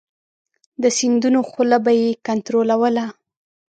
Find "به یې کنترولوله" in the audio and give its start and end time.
1.85-3.05